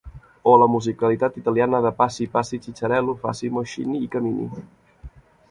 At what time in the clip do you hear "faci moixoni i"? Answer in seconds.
3.27-4.11